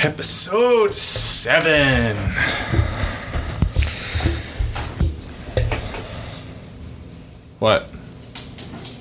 [0.00, 2.16] Episode 7.
[7.58, 7.90] What?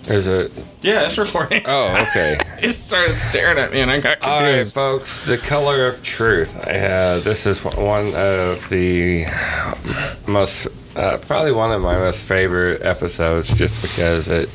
[0.10, 0.52] Is it?
[0.82, 1.62] Yeah, it's recording.
[1.68, 2.40] Oh, okay.
[2.64, 4.76] it started staring at me and I got confused.
[4.76, 5.24] All right, folks.
[5.24, 6.58] The color of truth.
[6.58, 9.26] Uh, this is one of the
[10.28, 14.50] most, uh, probably one of my most favorite episodes, just because it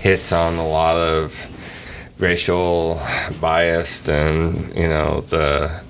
[0.00, 1.51] hits on a lot of
[2.22, 3.00] racial
[3.40, 5.82] biased and you know the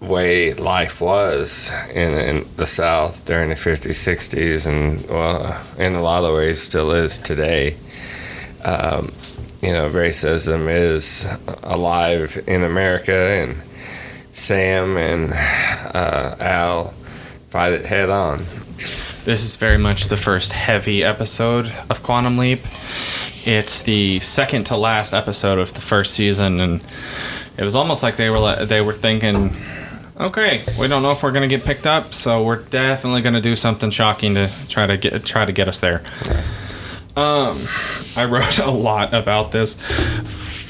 [0.00, 6.02] way life was in, in the South during the 50s, 60s, and well, in a
[6.02, 7.76] lot of ways still is today.
[8.64, 9.12] Um,
[9.62, 11.28] you know, racism is
[11.62, 13.62] alive in America, and
[14.32, 15.32] Sam and
[15.94, 16.88] uh, Al
[17.48, 18.38] fight it head on.
[19.24, 22.60] This is very much the first heavy episode of Quantum Leap.
[23.44, 26.80] It's the second to last episode of the first season, and
[27.56, 29.54] it was almost like they were they were thinking,
[30.18, 33.56] okay, we don't know if we're gonna get picked up, so we're definitely gonna do
[33.56, 36.02] something shocking to try to get try to get us there.
[37.16, 37.66] Um,
[38.16, 39.74] I wrote a lot about this.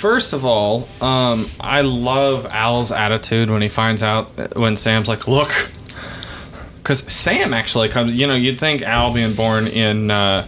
[0.03, 5.29] First of all, um, I love Al's attitude when he finds out when Sam's like,
[5.29, 5.51] look,
[6.79, 8.13] because Sam actually comes.
[8.13, 10.47] You know, you'd think Al being born in uh,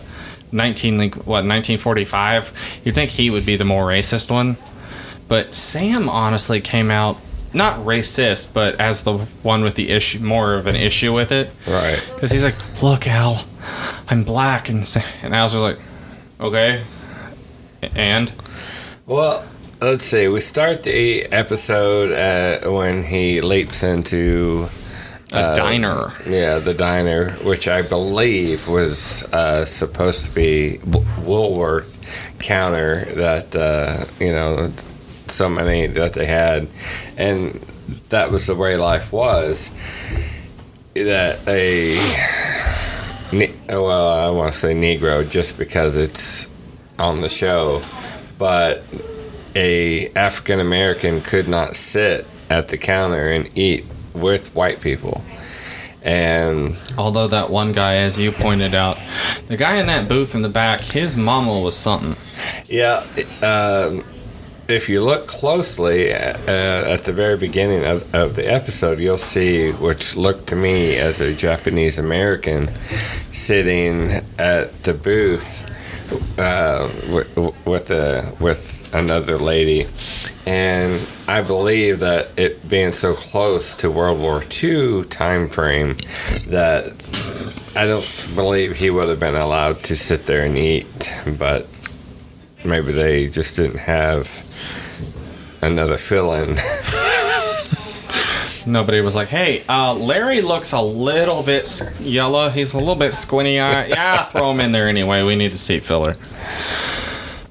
[0.55, 2.53] nineteen like what nineteen forty five,
[2.85, 4.57] you'd think he would be the more racist one,
[5.29, 7.19] but Sam honestly came out
[7.53, 11.51] not racist, but as the one with the issue, more of an issue with it,
[11.69, 12.03] Right.
[12.15, 13.45] because he's like, look, Al,
[14.09, 15.79] I'm black, and Sa- and Al's just like,
[16.41, 16.83] okay,
[17.95, 18.33] and?
[19.07, 19.45] Well,
[19.81, 20.27] let's see.
[20.29, 24.69] We start the episode uh, when he leaps into
[25.35, 26.13] a Uh, diner.
[26.27, 30.79] Yeah, the diner, which I believe was uh, supposed to be
[31.25, 31.99] Woolworth
[32.39, 34.71] counter that uh, you know
[35.29, 36.69] so many that they had,
[37.17, 37.55] and
[38.11, 39.71] that was the way life was.
[40.95, 41.97] That a
[43.69, 46.47] well, I want to say Negro just because it's
[46.99, 47.83] on the show,
[48.39, 48.85] but
[49.57, 53.85] a African American could not sit at the counter and eat
[54.15, 55.23] with white people.
[56.03, 58.99] And Although that one guy, as you pointed out,
[59.49, 62.17] the guy in that booth in the back, his mama was something.
[62.67, 63.05] yeah,
[63.43, 64.05] um,
[64.69, 66.17] if you look closely uh,
[66.47, 71.21] at the very beginning of, of the episode, you'll see, which looked to me as
[71.21, 72.69] a Japanese American
[73.31, 75.63] sitting at the booth
[76.39, 77.37] uh, with
[77.67, 79.85] with, a, with another lady,
[80.47, 85.97] and I believe that it being so close to World War II time frame,
[86.49, 86.93] that
[87.77, 91.67] I don't believe he would have been allowed to sit there and eat, but
[92.65, 94.29] maybe they just didn't have
[95.63, 96.57] another fill-in.
[98.67, 102.49] Nobody was like, "Hey, uh, Larry looks a little bit yellow.
[102.49, 103.55] He's a little bit squinty.
[103.55, 105.23] Yeah, throw him in there anyway.
[105.23, 106.15] We need a seat filler."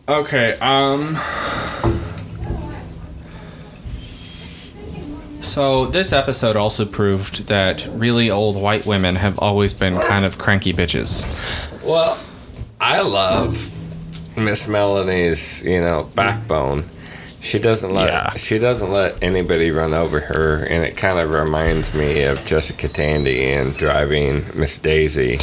[0.09, 0.53] Okay.
[0.53, 1.15] Um.
[5.53, 10.40] So this episode also proved that really old white women have always been kind of
[10.40, 11.22] cranky bitches.
[11.84, 12.18] Well,
[12.81, 13.69] I love
[14.36, 16.86] Miss Melanie's, you know, backbone.
[17.40, 18.34] She doesn't let Yeah.
[18.34, 22.88] she doesn't let anybody run over her, and it kind of reminds me of Jessica
[22.88, 25.38] Tandy in driving Miss Daisy,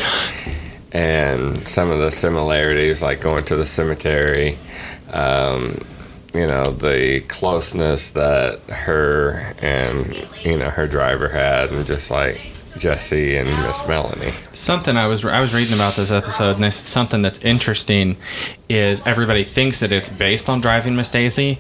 [0.91, 4.59] and some of the similarities, like going to the cemetery.
[5.13, 5.83] Um,
[6.35, 12.41] you know the closeness that her and you know her driver had, and just like
[12.77, 14.33] Jesse and Miss Melanie.
[14.53, 18.17] Something I was I was reading about this episode, and said something that's interesting
[18.69, 21.59] is everybody thinks that it's based on Driving Miss Daisy,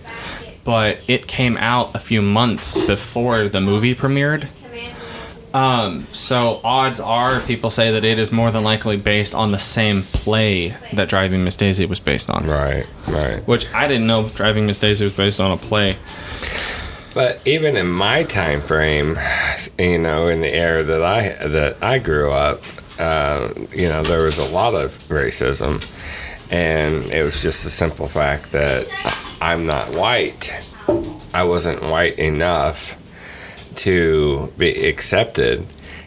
[0.64, 4.48] but it came out a few months before the movie premiered.
[5.53, 9.59] Um, so odds are people say that it is more than likely based on the
[9.59, 12.47] same play that Driving Miss Daisy was based on.
[12.47, 13.47] Right, right.
[13.47, 15.97] Which I didn't know Driving Miss Daisy was based on a play.
[17.15, 19.17] But even in my time frame,
[19.79, 22.62] you know, in the era that I that I grew up,
[23.00, 25.82] uh, you know, there was a lot of racism,
[26.53, 28.88] and it was just the simple fact that
[29.41, 30.53] I'm not white.
[31.35, 33.00] I wasn't white enough
[33.76, 35.67] to be accepted,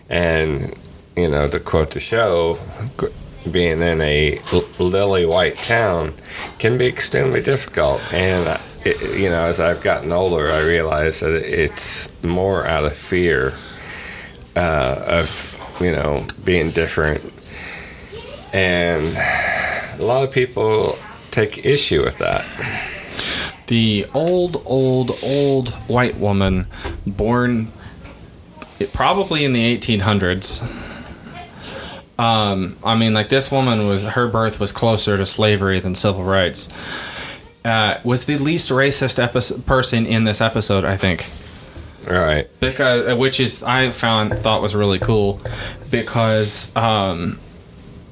[0.09, 0.73] and
[1.15, 2.57] you know, to quote the show,
[3.51, 4.39] being in a
[4.79, 6.13] lily white town
[6.59, 8.01] can be extremely difficult.
[8.13, 12.83] And, uh, it, you know, as I've gotten older, I realize that it's more out
[12.83, 13.53] of fear
[14.55, 17.21] uh, of, you know, being different.
[18.53, 19.05] And
[19.99, 20.97] a lot of people
[21.31, 22.45] take issue with that.
[23.67, 26.67] The old, old, old white woman
[27.07, 27.69] born
[28.93, 30.61] probably in the 1800s.
[32.19, 36.23] Um, I mean, like this woman was her birth was closer to slavery than civil
[36.23, 36.69] rights.
[37.65, 41.25] Uh, was the least racist person in this episode, I think
[42.05, 42.47] Right.
[42.59, 45.39] because uh, which is I found thought was really cool
[45.89, 47.39] because um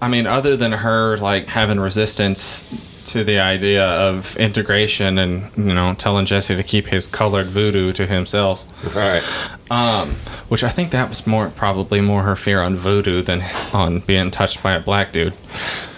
[0.02, 2.66] I mean other than her like having resistance
[3.12, 7.92] to the idea of integration and you know telling Jesse to keep his colored voodoo
[7.94, 8.64] to himself
[8.96, 9.22] Right.
[9.70, 10.12] um
[10.50, 13.42] which I think that was more probably more her fear on voodoo than
[13.74, 15.34] on being touched by a black dude.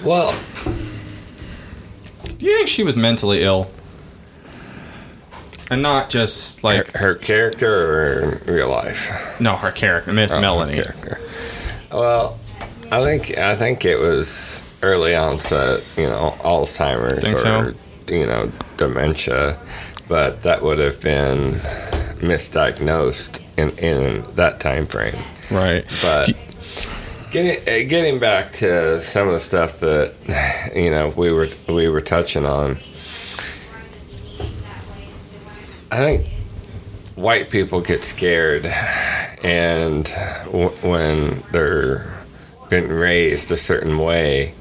[0.03, 0.31] Well,
[2.37, 3.69] Do you think she was mentally ill?
[5.69, 9.09] And not just like her, her character or in real life?
[9.39, 10.73] no her character Miss Oh, Melanie.
[10.73, 11.19] character.
[11.91, 12.37] Well,
[12.91, 17.73] I think I think it was early onset, you know, Alzheimer's or so?
[18.09, 19.57] you know dementia,
[20.07, 21.51] but that would have been
[22.19, 25.15] misdiagnosed in in that time frame.
[25.51, 25.85] Right.
[26.01, 26.33] But
[27.31, 30.13] getting uh, getting back to some of the stuff that
[30.75, 32.71] you know we were we were touching on,
[35.91, 36.27] I think
[37.15, 38.65] white people get scared,
[39.43, 40.05] and
[40.45, 42.11] w- when they're
[42.73, 44.51] been raised a certain way,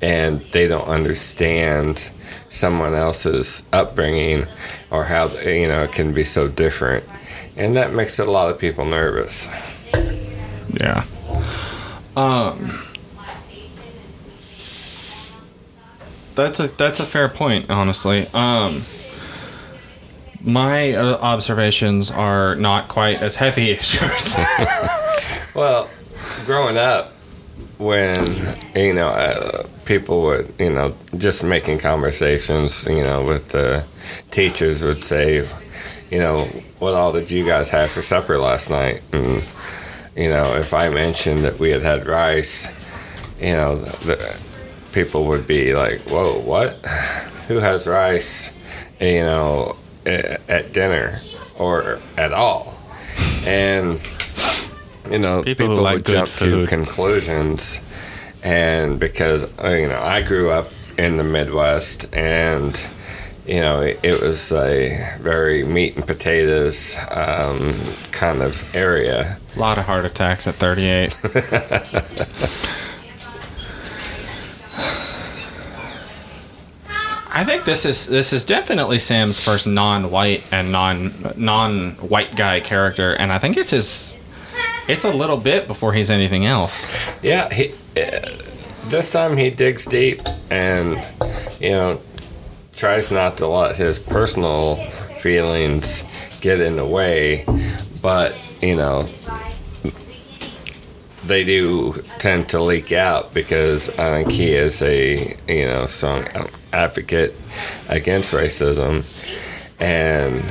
[0.00, 2.10] and they don't understand
[2.48, 4.46] someone else's upbringing
[4.90, 7.04] or how you know it can be so different,
[7.58, 9.50] and that makes a lot of people nervous.
[10.72, 11.04] Yeah.
[12.16, 12.86] Um.
[16.34, 18.26] That's a that's a fair point, honestly.
[18.32, 18.84] Um.
[20.42, 24.36] My uh, observations are not quite as heavy as yours.
[25.52, 25.90] Well,
[26.46, 27.12] growing up,
[27.80, 28.36] when
[28.76, 33.84] you know uh, people would you know just making conversations, you know, with the
[34.30, 35.48] teachers would say,
[36.10, 36.44] you know,
[36.78, 39.02] what all did you guys have for supper last night?
[39.12, 39.42] And
[40.14, 42.68] you know, if I mentioned that we had had rice,
[43.40, 44.40] you know, the, the
[44.92, 46.74] people would be like, "Whoa, what?
[47.48, 48.56] Who has rice?"
[49.00, 51.18] You know, at, at dinner
[51.58, 52.74] or at all,
[53.46, 53.98] and
[55.10, 56.68] you know, People people, like would jump food.
[56.68, 57.80] to conclusions,
[58.42, 60.68] and because uh, you know, I grew up
[60.98, 62.82] in the Midwest, and
[63.46, 67.72] you know, it, it was a very meat and potatoes um,
[68.12, 69.38] kind of area.
[69.56, 71.16] a lot of heart attacks at 38.
[77.32, 83.14] I think this is this is definitely Sam's first non-white and non non-white guy character,
[83.14, 84.16] and I think it's his.
[84.90, 87.14] It's a little bit before he's anything else.
[87.22, 88.20] Yeah, he, uh,
[88.86, 90.20] this time he digs deep
[90.50, 91.00] and
[91.60, 92.00] you know
[92.74, 94.76] tries not to let his personal
[95.20, 96.02] feelings
[96.40, 97.44] get in the way,
[98.02, 99.04] but you know
[101.24, 106.26] they do tend to leak out because I think he is a you know strong
[106.72, 107.36] advocate
[107.88, 109.04] against racism
[109.78, 110.42] and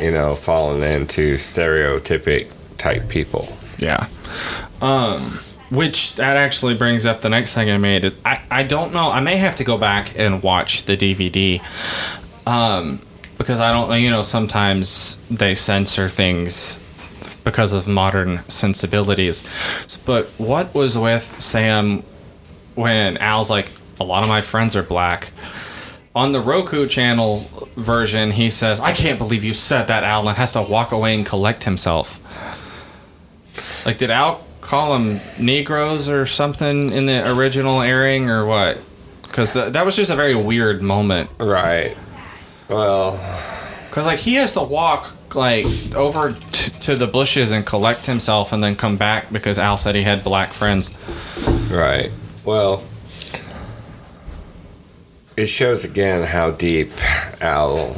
[0.00, 3.48] you know falling into stereotypic type people.
[3.82, 4.06] Yeah.
[4.80, 5.38] Um,
[5.70, 9.10] which that actually brings up the next thing I made is I, I don't know
[9.10, 11.62] I may have to go back and watch the DVD
[12.46, 13.00] um,
[13.38, 16.78] because I don't you know sometimes they censor things
[17.44, 19.42] because of modern sensibilities.
[20.04, 22.02] But what was with Sam
[22.74, 25.32] when Al's like a lot of my friends are black.
[26.14, 27.46] On the Roku channel
[27.76, 31.14] version he says I can't believe you said that Al and has to walk away
[31.14, 32.18] and collect himself
[33.86, 38.78] like, did Al call them Negroes or something in the original airing or what?
[39.22, 41.30] Because that was just a very weird moment.
[41.38, 41.96] Right.
[42.68, 43.12] Well,
[43.88, 48.52] Because, like, he has to walk, like, over t- to the bushes and collect himself
[48.52, 50.96] and then come back because Al said he had black friends.
[51.70, 52.10] Right.
[52.44, 52.84] Well,
[55.36, 56.90] it shows again how deep
[57.42, 57.96] Al,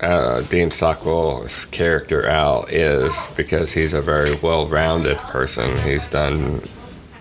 [0.00, 5.76] uh, Dean Stockwell's character Al is because he's a very well-rounded person.
[5.78, 6.60] He's done,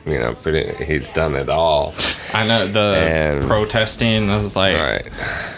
[0.06, 1.94] you know, pretty, he's done it all.
[2.34, 4.76] I know the And- protesting was like.
[4.78, 5.10] Right.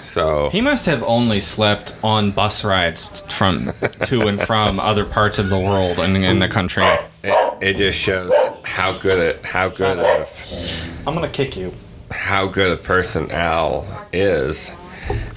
[0.03, 3.69] So He must have only slept on bus rides from
[4.05, 6.85] to and from other parts of the world and in the country.
[7.23, 8.31] it, it just shows
[8.63, 11.73] how good it, how good of I'm gonna kick you.
[12.11, 14.71] how good a person Al is,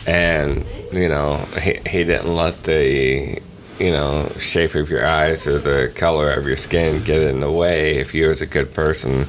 [0.06, 3.40] and you know he he didn't let the
[3.78, 7.50] you know shape of your eyes or the color of your skin get in the
[7.50, 7.96] way.
[7.96, 9.26] If you was a good person,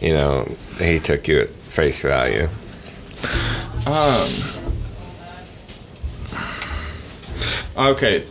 [0.00, 2.48] you know he took you at face value.
[3.86, 4.30] Um,
[7.76, 8.24] Okay.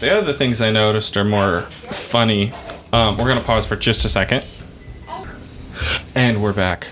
[0.00, 2.52] The other things I noticed are more funny.
[2.92, 4.44] Um, we're gonna pause for just a second,
[6.14, 6.86] and we're back.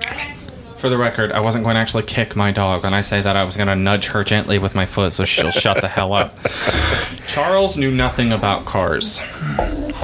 [0.78, 2.84] For the record, I wasn't going to actually kick my dog.
[2.84, 5.24] When I say that, I was going to nudge her gently with my foot so
[5.24, 6.32] she'll shut the hell up.
[7.26, 9.20] Charles knew nothing about cars,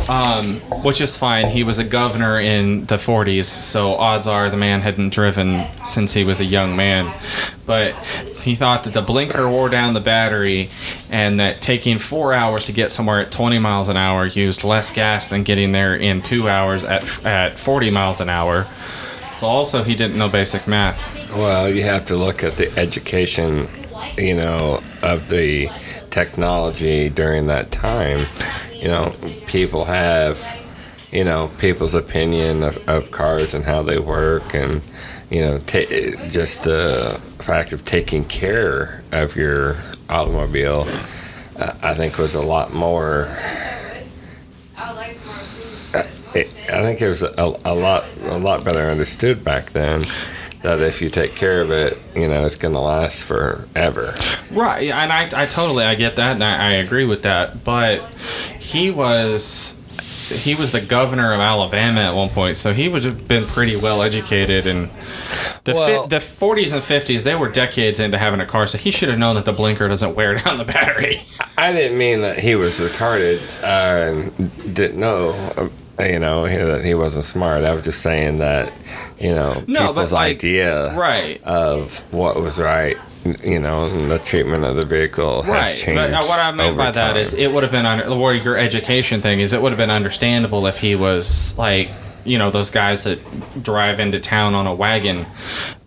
[0.09, 1.49] um, which is fine.
[1.49, 6.13] He was a governor in the 40s, so odds are the man hadn't driven since
[6.13, 7.15] he was a young man.
[7.67, 7.95] But
[8.43, 10.71] he thought that the blinker wore down the battery
[11.09, 14.93] and that taking four hours to get somewhere at 20 miles an hour used less
[14.93, 18.67] gas than getting there in two hours at, at 40 miles an hour.
[19.39, 21.03] So also he didn't know basic math.
[21.31, 23.69] Well, you have to look at the education,
[24.17, 25.69] you know, of the
[26.11, 28.27] technology during that time.
[28.73, 29.13] You know,
[29.47, 30.41] people have,
[31.11, 34.83] you know, people's opinion of, of cars and how they work, and
[35.31, 40.87] you know, just the fact of taking care of your automobile.
[41.59, 43.29] Uh, I think was a lot more.
[44.77, 46.03] Uh,
[46.35, 47.33] it, I think it was a,
[47.65, 50.03] a lot a lot better understood back then
[50.63, 54.15] that if you take care of it, you know, it's going to last forever.
[54.51, 57.65] Right, and I, I totally I get that, and I, I agree with that.
[57.65, 58.01] But
[58.61, 59.79] he was
[60.43, 63.77] he was the governor of Alabama at one point, so he would have been pretty
[63.77, 64.67] well educated.
[64.67, 64.89] And
[65.65, 68.79] the Well- fi- the 40s and 50s, they were decades into having a car, so
[68.79, 71.23] he should have known that the blinker doesn't wear down the battery.
[71.59, 76.95] I didn't mean that he was retarded uh, and didn't know, you know, that he
[76.95, 77.65] wasn't smart.
[77.65, 78.73] I was just saying that,
[79.19, 81.43] you know, No, people's like, idea right.
[81.45, 82.97] of what was right,
[83.43, 86.13] you know, the treatment of the vehicle has Right, changed.
[86.13, 88.57] but uh, what I meant by that is it would have been under or your
[88.59, 91.89] education thing is it would have been understandable if he was like
[92.25, 93.19] you know those guys that
[93.63, 95.27] drive into town on a wagon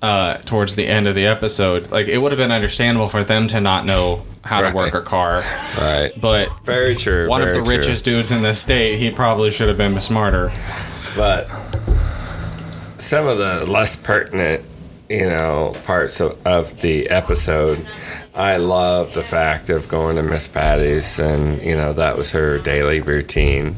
[0.01, 1.89] uh, towards the end of the episode.
[1.91, 4.69] Like it would have been understandable for them to not know how Right.
[4.71, 5.41] to work a car,
[5.77, 6.11] right.
[6.21, 7.27] but Very true.
[7.27, 7.69] one of the true.
[7.77, 10.51] richest dudes in the state, he probably should have been smarter.
[11.15, 11.47] But
[12.97, 14.63] some of the less pertinent,
[15.09, 17.85] you know, parts of, of the episode,
[18.37, 22.59] I love the fact of going to Miss Patty's, and you know that was her
[22.59, 23.75] daily routine,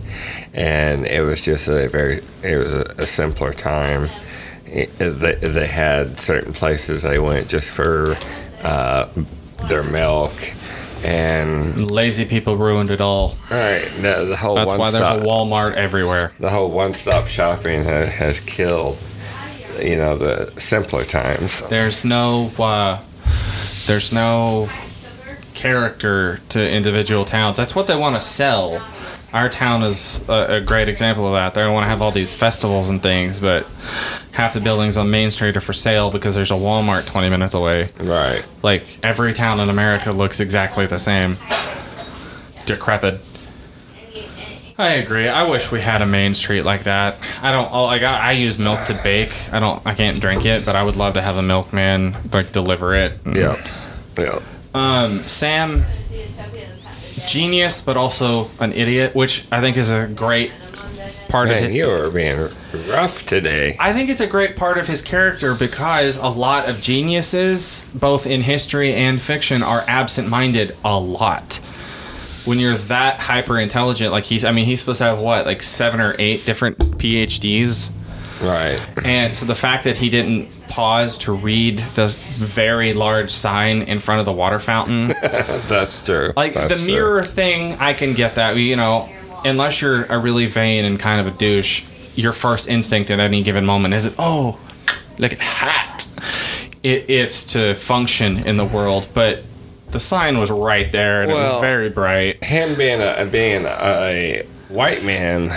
[0.54, 4.10] and it was just a very, it was a, simpler time.
[4.66, 8.18] It- they, they had certain places they went just for
[8.62, 9.08] uh,
[9.70, 10.34] their milk,
[11.06, 13.38] and Lazy people ruined it all.
[13.50, 16.34] right, the, the whole That's why stop there's a Walmart everywhere.
[16.38, 18.98] the whole one-stop shopping ha- has killed
[19.82, 23.00] you know the simpler times There's no uh,
[23.90, 24.70] there's no
[25.56, 27.58] character to individual towns.
[27.58, 28.86] That's what they want to sell.
[29.34, 31.56] Our town is a, a great example of that.
[31.56, 33.68] They want to have all these festivals and things, but
[34.32, 37.56] half the buildings on Main Street are for sale because there's a Walmart 20 minutes
[37.56, 37.90] away.
[37.98, 41.36] right Like every town in America looks exactly the same.
[42.68, 43.20] Decrepit.
[44.78, 45.28] I agree.
[45.28, 47.18] I wish we had a main street like that.
[47.42, 48.04] I don't like.
[48.04, 49.34] I, I use milk to bake.
[49.52, 49.86] I don't.
[49.86, 53.14] I can't drink it, but I would love to have a milkman like deliver it.
[53.26, 53.56] yeah
[54.18, 54.40] yeah
[54.74, 55.84] Um, Sam,
[57.28, 60.54] genius, but also an idiot, which I think is a great
[61.30, 61.74] part of man it.
[61.74, 62.50] you are being
[62.88, 66.82] rough today I think it's a great part of his character because a lot of
[66.82, 71.60] geniuses, both in history and fiction, are absent minded a lot.
[72.50, 75.62] When you're that hyper intelligent, like he's, I mean, he's supposed to have what, like
[75.62, 77.92] seven or eight different PhDs?
[78.42, 83.82] right And so the fact that he didn't pause to read the very large sign
[83.82, 85.08] in front of the water fountain,
[85.68, 86.96] that's true like That's the true.
[86.96, 88.56] mirror thing, I can get that.
[88.56, 89.10] You know,
[89.46, 93.44] unless you're a really vain and kind of a douche, your first instinct at any
[93.44, 94.60] given moment isn't, oh,
[95.18, 96.06] look at that.
[96.82, 99.44] It, it's to function in the world, but
[99.92, 102.44] the sign was right there and it was very bright.
[102.44, 105.50] him being a being a white man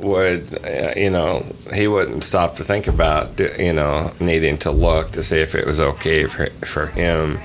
[0.00, 5.10] would uh, you know he wouldn't stop to think about you know needing to look
[5.10, 7.38] to see if it was okay for, for him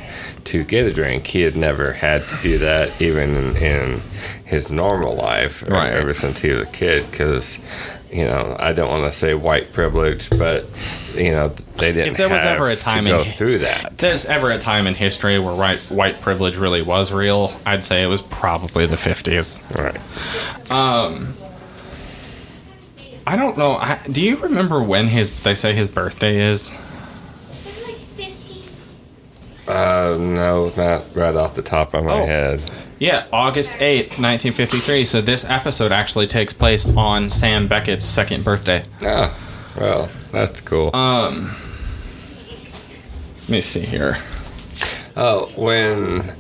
[0.50, 4.00] to get a drink he had never had to do that even in, in
[4.46, 5.91] his normal life Right.
[5.94, 7.60] ever since he was a kid because
[8.12, 10.65] you know I don't want to say white privilege but
[11.15, 13.60] you know they didn't If there was have ever a time to go in- through
[13.60, 17.51] that If there's ever a time in history where white, white privilege really was real,
[17.65, 19.62] I'd say it was probably the 50s.
[19.77, 21.34] right Um.
[23.27, 23.74] I don't know.
[23.74, 26.75] I, do you remember when his they say his birthday is?
[30.13, 32.25] Uh, no not right off the top of my Oh.
[32.25, 35.06] head Yeah, August 8th, 1953.
[35.06, 38.84] So this episode actually takes place on Sam Beckett's second birthday.
[39.01, 39.34] Ah,
[39.80, 40.94] well, that's cool.
[40.94, 41.56] Um,
[43.44, 44.18] let me see here.
[45.16, 46.34] oh, when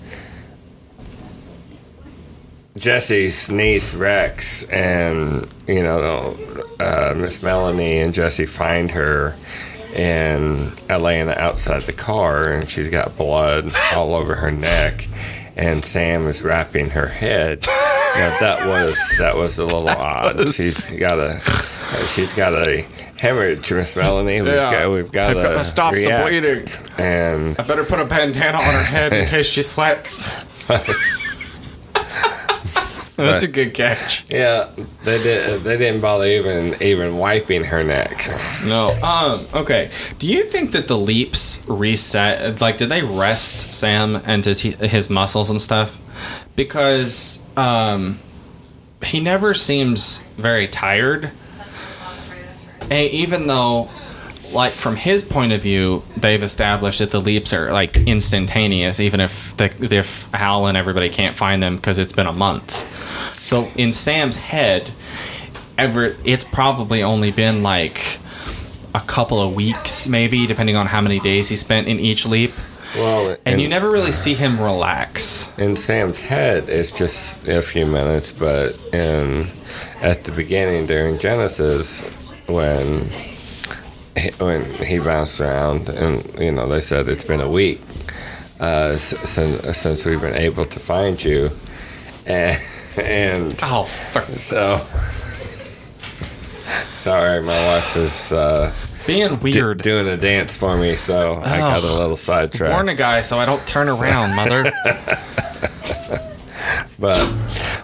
[2.77, 6.37] Jesse's niece Rex and you know
[6.79, 9.35] uh, Miss Melanie and Jesse find her
[9.95, 15.07] and laying outside the car and she's got blood all over her neck
[15.55, 17.65] and Sam is wrapping her head.
[17.67, 20.49] Yeah, that was that was a little odd.
[20.49, 21.39] She's got a
[22.07, 22.85] she's got a
[23.17, 24.41] hemorrhage, Miss Melanie.
[24.41, 24.71] We've Yeah.
[24.83, 26.67] got we've got gotta to stop the bleeding.
[26.97, 30.37] And I better put a bandana on her head in case she sweats.
[33.25, 34.23] That's a good catch.
[34.31, 34.69] yeah,
[35.03, 38.29] they did they didn't bother even even wiping her neck.
[38.63, 38.89] No.
[39.03, 39.45] Um.
[39.53, 39.91] Okay.
[40.19, 42.61] Do you think that the leaps reset?
[42.61, 45.99] Like, did they rest Sam and his his muscles and stuff?
[46.55, 48.19] Because um,
[49.03, 51.31] he never seems very tired.
[52.91, 53.89] And even though,
[54.51, 59.19] like from his point of view, they've established that the leaps are like instantaneous, even
[59.19, 59.65] if the,
[59.95, 62.71] if Al and everybody can't find them because it's been a month.
[63.43, 64.91] So in Sam's head,
[65.77, 68.19] ever it's probably only been like
[68.95, 72.51] a couple of weeks, maybe, depending on how many days he spent in each leap.
[72.95, 75.53] Well, And in, you never really see him relax.
[75.59, 79.45] in Sam's head, it's just a few minutes, but in
[80.01, 82.01] at the beginning during Genesis,
[82.47, 83.05] when
[84.19, 87.81] he, when he bounced around, and you know they said it's been a week
[88.59, 91.49] uh, since since we've been able to find you,
[92.25, 92.59] and
[93.01, 94.25] and Oh, fuck.
[94.37, 94.77] so.
[96.95, 98.71] Sorry, my wife is uh,
[99.07, 99.81] Being d- weird.
[99.81, 101.97] doing a dance for me, so I got a Oh.
[101.99, 102.73] little sidetracked.
[102.73, 104.69] Warn a guy so I don't turn around, mother.
[106.99, 107.31] But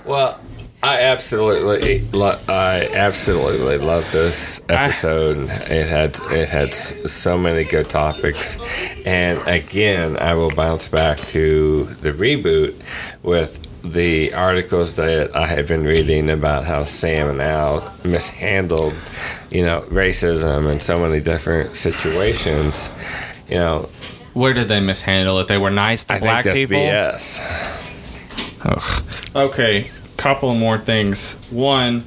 [0.05, 0.37] well,
[0.85, 5.39] I absolutely, lo- I absolutely love this episode.
[5.39, 8.59] It had it had so many good topics,
[9.03, 12.75] and again, I will bounce back to the reboot
[13.23, 18.93] with the articles that I have been reading about how Sam and Al mishandled,
[19.49, 22.91] you know, racism and so many different situations.
[23.49, 23.89] You know,
[24.35, 25.47] Where did they mishandle it?
[25.47, 26.77] They were nice to I black people.
[26.77, 27.41] BS.
[28.65, 29.03] Ugh.
[29.35, 31.33] Okay, couple more things.
[31.51, 32.03] One,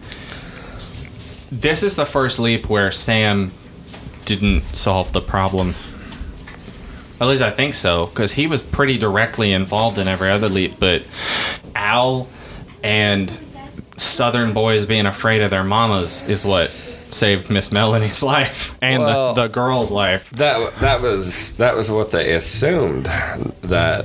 [1.50, 3.52] this is the first leap where Sam
[4.24, 5.74] didn't solve the problem.
[7.20, 10.78] At least I think so, because he was pretty directly involved in every other leap.
[10.78, 11.02] But
[11.74, 12.28] Al
[12.84, 13.28] and
[13.96, 16.70] Southern boys being afraid of their mamas is what
[17.10, 20.30] saved Miss Melanie's life and Well- the, the girl's life.
[20.30, 23.06] That that was that was what they assumed
[23.62, 24.04] that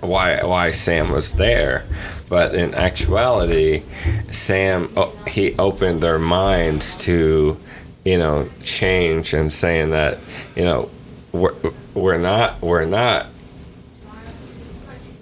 [0.00, 1.84] why why Sam was there,
[2.28, 3.82] but in actuality,
[4.30, 4.88] Sam
[5.26, 7.56] he opened their minds to
[8.04, 10.18] you know change and saying that
[10.54, 10.90] you know
[11.32, 11.54] we're
[11.94, 13.26] we're not we're not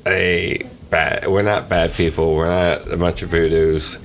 [0.06, 2.34] a bad we're not bad people.
[2.34, 3.98] We're not a bunch of voodoos.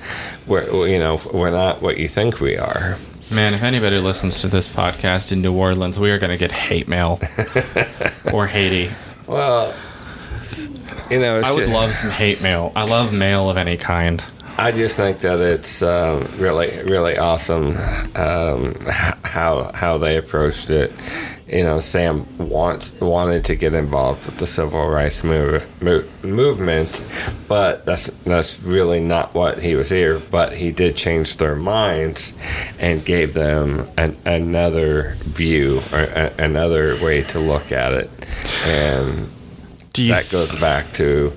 [0.46, 2.96] We're you know we're not what you think we are.
[3.32, 6.52] Man, if anybody listens to this podcast in New Orleans, we are going to get
[6.52, 7.20] hate mail.
[8.32, 8.90] Or Haiti.
[9.26, 9.74] well
[11.10, 12.72] you know I would just- love some hate mail.
[12.76, 14.24] I love mail of any kind.
[14.58, 17.78] I just think that it's um, really, really awesome
[18.14, 18.74] um,
[19.24, 20.92] how how they approached it.
[21.46, 27.02] You know, Sam wants wanted to get involved with the civil rights move, mo- movement,
[27.48, 30.18] but that's that's really not what he was here.
[30.18, 32.34] But he did change their minds
[32.78, 38.10] and gave them an, another view or a, another way to look at it,
[38.66, 39.28] and
[40.00, 41.32] you that goes back to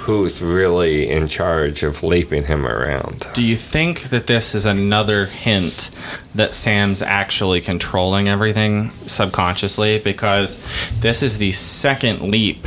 [0.00, 3.26] who's really in charge of leaping him around.
[3.34, 5.90] do you think that this is another hint
[6.34, 10.62] that Sam's actually controlling everything subconsciously because
[11.00, 12.66] this is the second leap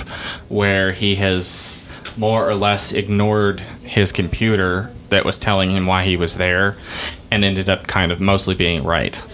[0.49, 1.79] where he has
[2.17, 6.75] more or less ignored his computer that was telling him why he was there
[7.31, 9.25] and ended up kind of mostly being right.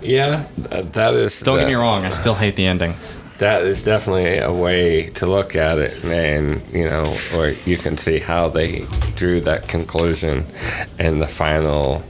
[0.00, 1.40] Yeah, th- that is.
[1.40, 2.94] Don't get me wrong, I still hate the ending.
[3.38, 7.96] That is definitely a way to look at it, and you know, or you can
[7.96, 10.44] see how they drew that conclusion
[10.98, 12.02] in the final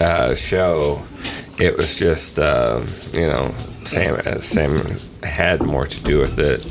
[0.00, 1.00] uh, show.
[1.58, 3.48] It was just, um, you know,
[3.84, 4.20] Sam.
[4.42, 4.82] Sam
[5.22, 6.66] had more to do with it,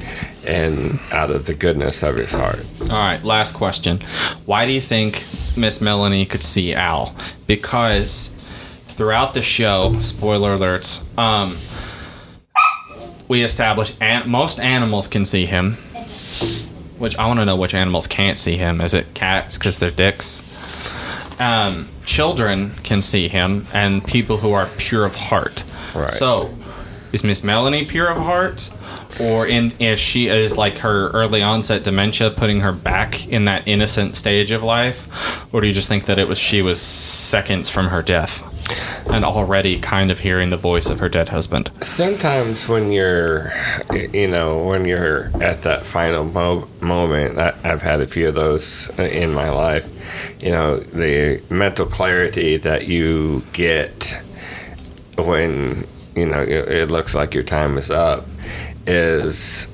[0.48, 2.66] and out of the goodness of his heart.
[2.92, 4.00] All right, last question.
[4.46, 5.24] Why do you think
[5.58, 7.16] Miss Melanie could see Al?
[7.48, 8.30] Because
[8.88, 11.58] throughout the show, spoiler alerts, um,
[13.30, 15.78] we establish an- most animals can see him.
[16.98, 18.82] Which I want to know which animals can't see him.
[18.82, 20.44] Is it cats because they're dicks?
[21.40, 25.64] Um, children can see him, and people who are pure of heart.
[25.96, 26.12] Right.
[26.12, 26.54] So,
[27.14, 28.70] is Miss Melanie pure of heart,
[29.22, 33.66] or in is she is like her early onset dementia putting her back in that
[33.66, 37.70] innocent stage of life, or do you just think that it was she was seconds
[37.70, 38.44] from her death,
[39.10, 41.72] and already kind of hearing the voice of her dead husband?
[41.82, 43.52] Sometimes when you're,
[44.14, 48.36] you know, when you're at that final mo- moment, I, I've had a few of
[48.36, 50.38] those in my life.
[50.42, 54.22] You know, the mental clarity that you get
[55.18, 58.26] when you know it, it looks like your time is up
[58.88, 59.68] is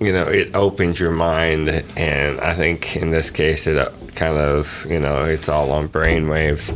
[0.00, 4.86] you know it opens your mind and i think in this case it kind of
[4.88, 6.72] you know it's all on brain waves.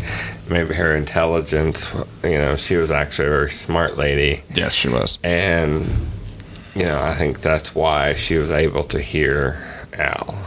[0.49, 4.42] Maybe her intelligence you know she was actually a very smart lady.
[4.55, 5.18] Yes, she was.
[5.22, 5.87] and
[6.75, 9.59] you know i think that's why she was able to hear
[9.94, 10.38] al.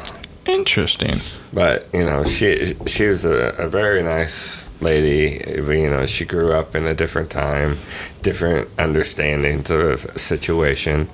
[0.46, 1.18] Interesting.
[1.54, 5.42] but you know she she was a, a very nice lady.
[5.48, 7.78] You know she grew up in a different time
[8.22, 11.08] different understandings of a situation.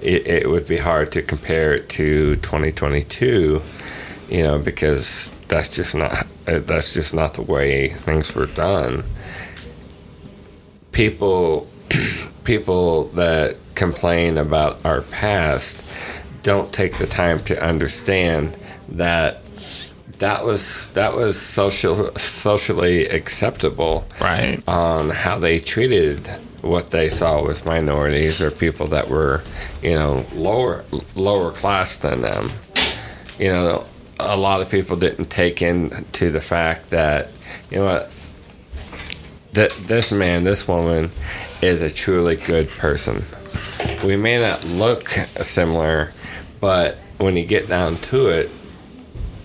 [0.00, 3.62] It, it would be hard to compare it to 2022
[4.28, 9.02] you know because that's just not that's just not the way things were done
[10.92, 11.68] people
[12.44, 15.82] people that complain about our past
[16.42, 18.56] don't take the time to understand
[18.88, 19.40] that
[20.18, 24.62] that was that was social socially acceptable Right.
[24.68, 26.26] on how they treated
[26.60, 29.42] what they saw with minorities or people that were
[29.82, 30.84] you know lower
[31.14, 32.50] lower class than them
[33.38, 33.84] you know
[34.20, 37.28] a lot of people didn't take into the fact that
[37.70, 38.10] you know what
[39.52, 41.10] that this man this woman
[41.62, 43.22] is a truly good person
[44.04, 46.12] we may not look similar
[46.60, 48.50] but when you get down to it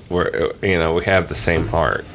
[0.09, 2.05] we're you know we have the same heart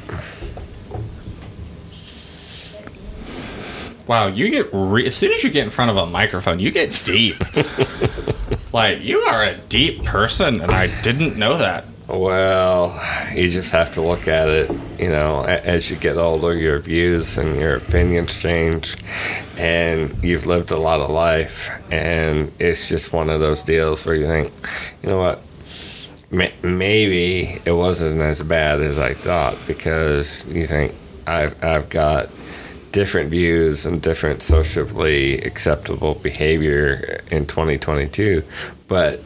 [4.07, 6.69] Wow, you get re- as soon as you get in front of a microphone, you
[6.69, 7.37] get deep.
[8.73, 11.85] like you are a deep person, and I didn't know that.
[12.15, 12.97] Well,
[13.33, 14.71] you just have to look at it.
[14.97, 18.95] You know, as you get older, your views and your opinions change,
[19.57, 24.15] and you've lived a lot of life, and it's just one of those deals where
[24.15, 24.53] you think,
[25.03, 25.41] you know what,
[26.63, 30.93] maybe it wasn't as bad as I thought because you think
[31.27, 32.29] I've I've got
[32.93, 38.41] different views and different socially acceptable behavior in 2022,
[38.87, 39.21] but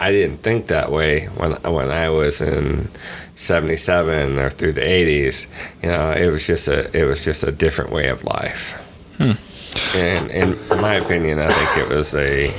[0.00, 2.88] I didn't think that way when when I was in
[3.34, 5.46] '77 or through the '80s.
[5.82, 8.72] You know, it was just a it was just a different way of life.
[9.18, 9.32] Hmm.
[9.94, 12.52] And in my opinion, I think it was a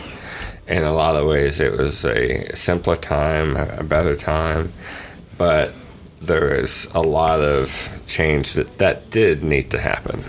[0.67, 4.71] in a lot of ways it was a simpler time, a better time,
[5.37, 5.73] but
[6.21, 10.21] there is a lot of change that that did need to happen.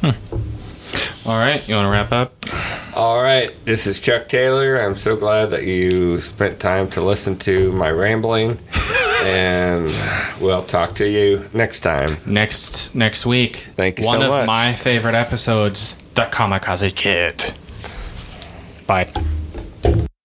[0.00, 1.28] Hmm.
[1.28, 2.83] All right, you want to wrap up?
[2.94, 4.80] All right, this is Chuck Taylor.
[4.80, 8.58] I'm so glad that you spent time to listen to my rambling,
[9.24, 9.92] and
[10.40, 12.16] we'll talk to you next time.
[12.24, 13.56] Next next week.
[13.74, 17.52] Thank you One so of my favorite episodes, The Camikazi Kid.
[18.86, 19.10] Bye.